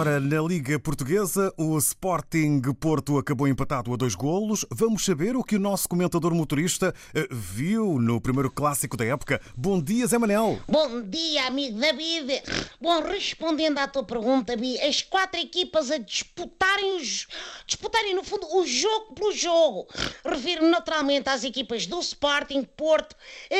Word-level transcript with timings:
Ora, 0.00 0.18
na 0.18 0.40
Liga 0.40 0.78
Portuguesa, 0.78 1.52
o 1.58 1.76
Sporting 1.76 2.62
Porto 2.80 3.18
acabou 3.18 3.46
empatado 3.46 3.92
a 3.92 3.98
dois 3.98 4.14
golos. 4.14 4.64
Vamos 4.70 5.04
saber 5.04 5.36
o 5.36 5.44
que 5.44 5.56
o 5.56 5.60
nosso 5.60 5.86
comentador 5.86 6.34
motorista 6.34 6.94
eh, 7.14 7.28
viu 7.30 7.98
no 7.98 8.18
primeiro 8.18 8.50
clássico 8.50 8.96
da 8.96 9.04
época. 9.04 9.38
Bom 9.54 9.78
dia, 9.78 10.06
Zé 10.06 10.16
Manel. 10.16 10.58
Bom 10.66 11.02
dia, 11.02 11.48
amigo 11.48 11.78
David. 11.78 12.42
Bom, 12.80 13.02
respondendo 13.02 13.76
à 13.76 13.86
tua 13.86 14.02
pergunta, 14.02 14.56
Bi, 14.56 14.80
as 14.80 15.02
quatro 15.02 15.38
equipas 15.38 15.90
a 15.90 15.98
disputarem, 15.98 16.96
os, 16.96 17.26
disputarem 17.66 18.14
no 18.14 18.24
fundo, 18.24 18.46
o 18.56 18.66
jogo 18.66 19.12
pelo 19.12 19.32
jogo. 19.32 19.86
Refiro-me 20.24 20.70
naturalmente 20.70 21.28
às 21.28 21.44
equipas 21.44 21.86
do 21.86 22.00
Sporting, 22.00 22.66
Porto, 22.74 23.14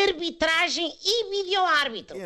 arbitragem 0.09 0.91
e 1.05 1.43
videoárbitro. 1.43 2.17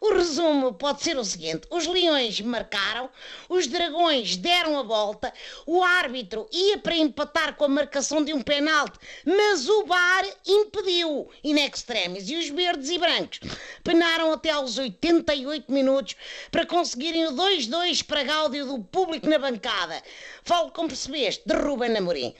O 0.00 0.14
resumo 0.14 0.72
pode 0.72 1.02
ser 1.02 1.18
o 1.18 1.24
seguinte: 1.26 1.68
os 1.70 1.86
Leões 1.86 2.40
marcaram, 2.40 3.10
os 3.50 3.66
Dragões 3.66 4.36
deram 4.36 4.78
a 4.78 4.82
volta, 4.84 5.34
o 5.66 5.82
árbitro 5.82 6.48
ia 6.52 6.78
para 6.78 6.96
empatar 6.96 7.56
com 7.56 7.64
a 7.64 7.68
marcação 7.68 8.24
de 8.24 8.32
um 8.32 8.40
penalti, 8.40 8.96
mas 9.24 9.68
o 9.68 9.84
VAR 9.84 10.24
impediu, 10.46 11.28
in 11.42 11.58
extremis, 11.58 12.30
e 12.30 12.36
os 12.36 12.48
verdes 12.48 12.88
e 12.90 12.98
brancos 12.98 13.40
penaram 13.82 14.32
até 14.32 14.50
aos 14.50 14.78
88 14.78 15.70
minutos 15.70 16.14
para 16.50 16.64
conseguirem 16.64 17.26
o 17.26 17.32
2-2 17.32 18.04
para 18.04 18.22
gáudio 18.22 18.66
do 18.66 18.78
público 18.84 19.28
na 19.28 19.38
bancada. 19.38 20.00
Falo 20.44 20.70
como 20.70 20.88
percebeste, 20.88 21.42
de 21.44 21.54
Ruben 21.54 21.96
Amorim. 21.96 22.32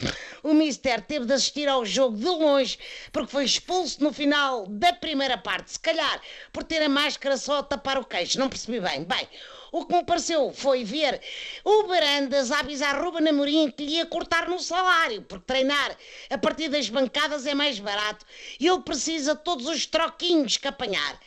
O 0.44 0.54
Mister 0.54 1.00
teve 1.00 1.26
de 1.26 1.32
assistir 1.32 1.68
ao 1.68 1.84
jogo 1.84 2.16
de 2.16 2.24
longe 2.24 2.78
porque 3.12 3.32
foi 3.32 3.44
expulso 3.44 4.02
no 4.02 4.12
final 4.12 4.64
da 4.68 4.92
primeira 4.92 5.36
parte, 5.36 5.72
se 5.72 5.80
calhar 5.80 6.22
por 6.52 6.62
ter 6.62 6.82
a 6.82 6.88
máscara 6.88 7.36
só 7.36 7.58
a 7.58 7.62
tapar 7.64 7.98
o 7.98 8.04
queixo, 8.04 8.38
não 8.38 8.48
percebi 8.48 8.78
bem. 8.78 9.02
Bem, 9.02 9.28
o 9.72 9.84
que 9.84 9.94
me 9.94 10.04
pareceu 10.04 10.52
foi 10.52 10.84
ver 10.84 11.20
o 11.64 11.84
Barandas 11.84 12.50
a 12.50 12.60
avisar 12.60 13.02
Ruben 13.02 13.28
Amorim 13.28 13.70
que 13.70 13.84
lhe 13.84 13.92
ia 13.96 14.06
cortar 14.06 14.48
no 14.48 14.58
salário, 14.58 15.22
porque 15.22 15.44
treinar 15.46 15.96
a 16.28 16.38
partir 16.38 16.68
das 16.68 16.88
bancadas 16.88 17.46
é 17.46 17.54
mais 17.54 17.78
barato 17.78 18.24
e 18.58 18.66
ele 18.66 18.80
precisa 18.80 19.34
todos 19.34 19.66
os 19.66 19.86
troquinhos 19.86 20.56
que 20.56 20.68
apanhar. 20.68 21.20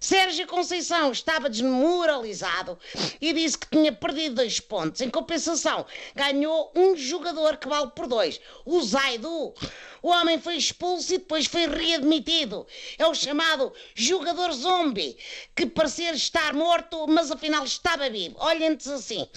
Sérgio 0.00 0.46
Conceição 0.46 1.12
estava 1.12 1.50
desmoralizado 1.50 2.78
e 3.20 3.34
disse 3.34 3.58
que 3.58 3.68
tinha 3.68 3.92
perdido 3.92 4.36
dois 4.36 4.58
pontos. 4.58 5.02
Em 5.02 5.10
compensação, 5.10 5.84
ganhou 6.14 6.72
um 6.74 6.96
jogador 6.96 7.58
que 7.58 7.68
vale 7.68 7.90
por 7.90 8.06
dois, 8.06 8.40
o 8.64 8.80
Zaidu. 8.80 9.54
O 10.02 10.08
homem 10.08 10.40
foi 10.40 10.56
expulso 10.56 11.12
e 11.14 11.18
depois 11.18 11.44
foi 11.44 11.66
readmitido. 11.66 12.66
É 12.98 13.06
o 13.06 13.14
chamado 13.14 13.72
jogador 13.94 14.50
zombie, 14.52 15.18
que 15.54 15.66
parecia 15.66 16.12
estar 16.12 16.54
morto, 16.54 17.06
mas 17.06 17.30
afinal 17.30 17.62
estava 17.64 18.08
vivo. 18.08 18.36
Olhem-nos 18.38 18.88
assim. 18.88 19.28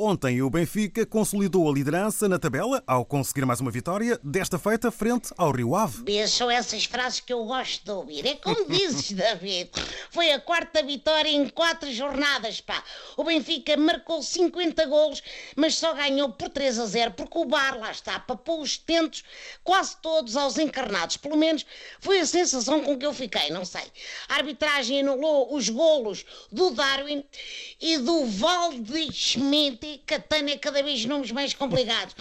Ontem 0.00 0.40
o 0.42 0.48
Benfica 0.48 1.04
consolidou 1.04 1.68
a 1.68 1.72
liderança 1.72 2.28
na 2.28 2.38
tabela 2.38 2.80
ao 2.86 3.04
conseguir 3.04 3.44
mais 3.44 3.58
uma 3.58 3.68
vitória, 3.68 4.16
desta 4.22 4.56
feita 4.56 4.92
frente 4.92 5.30
ao 5.36 5.50
Rio 5.50 5.74
Ave. 5.74 6.04
São 6.28 6.48
essas 6.48 6.84
frases 6.84 7.18
que 7.18 7.32
eu 7.32 7.44
gosto 7.44 7.84
de 7.84 7.90
ouvir. 7.90 8.24
É 8.24 8.36
como 8.36 8.64
dizes, 8.70 9.10
David. 9.10 9.70
Foi 10.12 10.30
a 10.30 10.38
quarta 10.38 10.84
vitória 10.84 11.28
em 11.28 11.48
quatro 11.48 11.92
jornadas, 11.92 12.60
pá. 12.60 12.80
O 13.16 13.24
Benfica 13.24 13.76
marcou 13.76 14.22
50 14.22 14.86
golos, 14.86 15.20
mas 15.56 15.74
só 15.74 15.92
ganhou 15.92 16.30
por 16.30 16.48
3 16.48 16.78
a 16.78 16.86
0, 16.86 17.10
porque 17.14 17.36
o 17.36 17.44
Bar, 17.44 17.76
lá 17.76 17.90
está, 17.90 18.20
papou 18.20 18.60
os 18.60 18.78
tentos 18.78 19.24
quase 19.64 19.96
todos 20.00 20.36
aos 20.36 20.58
encarnados. 20.58 21.16
Pelo 21.16 21.36
menos 21.36 21.66
foi 21.98 22.20
a 22.20 22.26
sensação 22.26 22.84
com 22.84 22.96
que 22.96 23.04
eu 23.04 23.12
fiquei, 23.12 23.50
não 23.50 23.64
sei. 23.64 23.82
A 24.28 24.36
arbitragem 24.36 25.00
anulou 25.00 25.52
os 25.56 25.68
golos 25.68 26.24
do 26.52 26.70
Darwin 26.70 27.24
e 27.80 27.98
do 27.98 28.26
Valde 28.26 29.12
Schmidt 29.12 29.87
Catana 30.06 30.58
cada 30.58 30.82
vez 30.82 31.04
nomes 31.06 31.32
mais 31.32 31.54
complicados. 31.54 32.14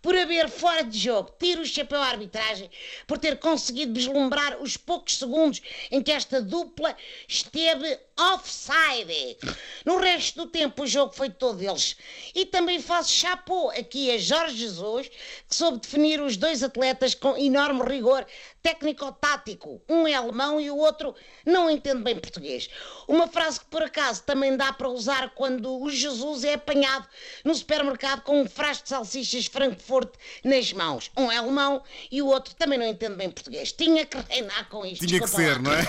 Por 0.00 0.16
haver 0.16 0.48
fora 0.48 0.84
de 0.84 0.96
jogo, 0.96 1.34
tiro 1.38 1.62
o 1.62 1.66
chapéu 1.66 2.00
à 2.00 2.06
arbitragem 2.06 2.70
por 3.06 3.18
ter 3.18 3.38
conseguido 3.38 3.94
vislumbrar 3.94 4.60
os 4.62 4.76
poucos 4.76 5.18
segundos 5.18 5.60
em 5.90 6.02
que 6.02 6.12
esta 6.12 6.40
dupla 6.40 6.96
esteve 7.26 7.98
offside. 8.18 9.36
No 9.84 9.98
resto 9.98 10.44
do 10.44 10.50
tempo, 10.50 10.82
o 10.82 10.86
jogo 10.86 11.12
foi 11.12 11.30
todo 11.30 11.58
deles. 11.58 11.96
E 12.34 12.44
também 12.44 12.80
faço 12.80 13.10
chapô 13.10 13.70
aqui 13.70 14.10
a 14.10 14.18
Jorge 14.18 14.56
Jesus, 14.56 15.08
que 15.48 15.54
soube 15.54 15.80
definir 15.80 16.20
os 16.20 16.36
dois 16.36 16.62
atletas 16.62 17.14
com 17.14 17.36
enorme 17.36 17.82
rigor 17.82 18.26
técnico-tático. 18.62 19.80
Um 19.88 20.06
é 20.06 20.14
alemão 20.14 20.60
e 20.60 20.70
o 20.70 20.76
outro 20.76 21.14
não 21.46 21.70
entende 21.70 22.02
bem 22.02 22.18
português. 22.18 22.68
Uma 23.06 23.28
frase 23.28 23.60
que 23.60 23.66
por 23.66 23.82
acaso 23.82 24.22
também 24.24 24.56
dá 24.56 24.72
para 24.72 24.88
usar 24.88 25.30
quando 25.34 25.80
o 25.80 25.90
Jesus 25.90 26.44
é 26.44 26.54
apanhado 26.54 27.08
no 27.44 27.54
supermercado 27.54 28.22
com 28.22 28.42
um 28.42 28.48
frasco 28.48 28.84
de 28.84 28.90
salsichas 28.90 29.48
Frankfurt 29.88 30.10
nas 30.44 30.72
mãos. 30.74 31.10
Um 31.16 31.32
é 31.32 31.38
alemão 31.38 31.82
e 32.12 32.20
o 32.20 32.26
outro 32.26 32.54
também 32.54 32.78
não 32.78 32.86
entende 32.86 33.14
bem 33.14 33.30
português. 33.30 33.72
Tinha 33.72 34.04
que 34.04 34.18
reinar 34.28 34.68
com 34.68 34.84
isto. 34.84 35.06
Tinha 35.06 35.20
que 35.20 35.26
ser, 35.26 35.56
lá. 35.56 35.58
não 35.58 35.72
é? 35.72 35.86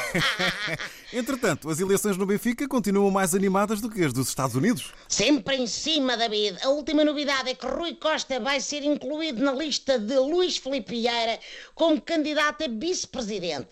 Entretanto, 1.12 1.70
as 1.70 1.80
eleições 1.80 2.18
no 2.18 2.26
Benfica 2.26 2.68
continuam 2.68 3.12
mais 3.12 3.36
animadas 3.36 3.82
do 3.82 3.90
que 3.90 4.04
as 4.04 4.14
dos 4.14 4.30
Estados 4.30 4.56
Unidos. 4.56 4.94
Sempre 5.08 5.58
em 5.58 5.68
cima, 5.68 6.16
David. 6.16 6.58
A 6.64 6.70
última 6.70 7.04
novidade 7.04 7.50
é 7.50 7.56
que 7.56 7.66
Rui 7.66 7.96
Costa 7.96 8.40
vai 8.40 8.62
ser 8.62 8.84
incluído 8.84 9.44
na 9.44 9.52
lista 9.52 10.00
de 10.00 10.16
Luís 10.18 10.58
Filipe 10.58 10.92
Vieira 10.92 11.40
como 11.76 12.00
candidato 12.00 12.64
a 12.64 12.68
vice-presidente. 12.68 13.68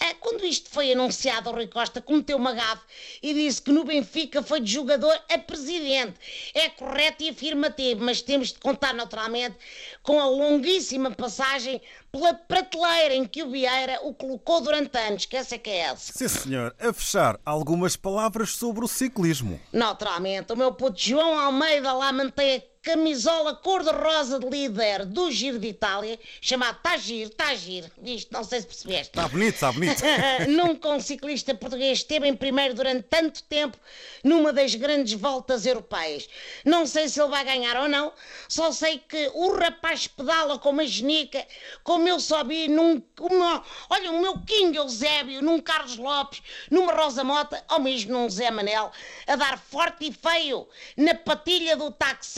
É, 0.00 0.14
quando 0.14 0.44
isto 0.44 0.68
foi 0.70 0.92
anunciado, 0.92 1.48
o 1.48 1.52
Rui 1.54 1.66
Costa 1.66 2.02
cometeu 2.02 2.36
uma 2.36 2.52
gafe 2.52 2.82
e 3.22 3.32
disse 3.32 3.62
que 3.62 3.72
no 3.72 3.84
Benfica 3.84 4.42
foi 4.42 4.60
de 4.60 4.70
jogador 4.70 5.18
a 5.30 5.38
presidente. 5.38 6.14
É 6.52 6.68
correto 6.68 7.22
e 7.22 7.30
afirmativo, 7.30 8.04
mas 8.04 8.20
temos 8.20 8.48
de 8.48 8.58
contar 8.58 8.92
naturalmente 8.92 9.56
com 10.02 10.20
a 10.20 10.26
longuíssima 10.26 11.10
passagem 11.10 11.80
pela 12.12 12.34
prateleira 12.34 13.14
em 13.14 13.26
que 13.26 13.42
o 13.42 13.50
Vieira 13.50 14.00
o 14.02 14.14
colocou 14.14 14.60
durante 14.60 14.96
anos, 14.98 15.24
que 15.24 15.36
essa 15.36 15.54
é 15.54 15.58
que 15.58 15.70
é 15.70 15.78
essa. 15.78 16.12
Sim, 16.12 16.28
senhor. 16.28 16.74
A 16.78 16.92
fechar, 16.92 17.38
algumas 17.44 17.96
palavras 17.96 18.50
sobre 18.50 18.84
o 18.84 18.88
ciclismo. 18.88 19.60
Naturalmente, 19.72 20.52
o 20.52 20.56
meu 20.56 20.72
puto 20.72 21.00
João 21.00 21.38
Almeida 21.38 21.92
lá 21.92 22.12
mantém 22.12 22.56
a 22.56 22.73
camisola 22.84 23.54
cor-de-rosa 23.54 24.38
de 24.38 24.46
líder 24.46 25.06
do 25.06 25.30
Giro 25.32 25.58
de 25.58 25.68
Itália, 25.68 26.20
chamado 26.40 26.78
Tagir, 26.82 27.30
Tagir, 27.30 27.90
visto, 27.96 28.30
não 28.30 28.44
sei 28.44 28.60
se 28.60 28.66
percebeste. 28.66 29.08
Está 29.08 29.26
bonito, 29.26 29.54
está 29.54 29.72
bonito. 29.72 30.02
Nunca 30.48 30.90
um 30.90 31.00
ciclista 31.00 31.54
português 31.54 31.98
esteve 31.98 32.28
em 32.28 32.36
primeiro 32.36 32.74
durante 32.74 33.04
tanto 33.04 33.42
tempo 33.44 33.78
numa 34.22 34.52
das 34.52 34.74
grandes 34.74 35.14
voltas 35.14 35.64
europeias. 35.64 36.28
Não 36.62 36.86
sei 36.86 37.08
se 37.08 37.20
ele 37.20 37.30
vai 37.30 37.42
ganhar 37.44 37.74
ou 37.80 37.88
não, 37.88 38.12
só 38.48 38.70
sei 38.70 38.98
que 38.98 39.30
o 39.34 39.56
rapaz 39.56 40.06
pedala 40.06 40.58
com 40.58 40.68
uma 40.68 40.86
genica, 40.86 41.44
como 41.82 42.06
eu 42.06 42.20
só 42.20 42.44
vi 42.44 42.68
num. 42.68 43.02
Uma, 43.18 43.64
olha, 43.88 44.10
o 44.10 44.20
meu 44.20 44.38
King 44.40 44.76
Eusébio, 44.76 45.40
num 45.40 45.58
Carlos 45.58 45.96
Lopes, 45.96 46.42
numa 46.70 46.92
Rosa 46.92 47.24
Mota, 47.24 47.64
ou 47.70 47.80
mesmo 47.80 48.12
num 48.12 48.28
Zé 48.28 48.50
Manel, 48.50 48.92
a 49.26 49.36
dar 49.36 49.58
forte 49.58 50.08
e 50.08 50.12
feio 50.12 50.68
na 50.96 51.14
patilha 51.14 51.76
do 51.76 51.90
táxi. 51.90 52.34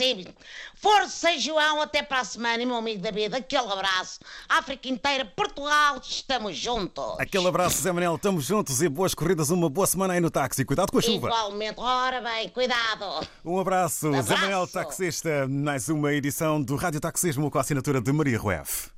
Força, 0.75 1.37
João, 1.37 1.81
até 1.81 2.01
para 2.01 2.19
a 2.19 2.23
semana, 2.23 2.65
meu 2.65 2.75
amigo 2.75 3.01
David. 3.01 3.35
Aquele 3.35 3.71
abraço. 3.71 4.19
África 4.47 4.87
inteira, 4.87 5.25
Portugal, 5.25 5.99
estamos 6.01 6.57
juntos. 6.57 7.19
Aquele 7.19 7.47
abraço, 7.47 7.81
Zé 7.81 7.91
Manel, 7.91 8.15
estamos 8.15 8.45
juntos 8.45 8.81
e 8.81 8.89
boas 8.89 9.13
corridas, 9.13 9.49
uma 9.49 9.69
boa 9.69 9.87
semana 9.87 10.13
aí 10.13 10.19
no 10.19 10.29
táxi. 10.29 10.63
Cuidado 10.63 10.91
com 10.91 10.99
a 10.99 11.01
chuva. 11.01 11.27
Igualmente, 11.27 11.79
ora 11.79 12.21
bem, 12.21 12.49
cuidado. 12.49 13.27
Um 13.43 13.59
abraço, 13.59 14.07
abraço. 14.07 14.27
Zé 14.27 14.35
Manel, 14.35 14.67
taxista. 14.67 15.47
Mais 15.47 15.89
uma 15.89 16.13
edição 16.13 16.61
do 16.61 16.75
Rádio 16.75 16.99
Taxismo 16.99 17.49
com 17.49 17.57
a 17.57 17.61
assinatura 17.61 17.99
de 17.99 18.11
Maria 18.11 18.37
Rueff. 18.37 18.91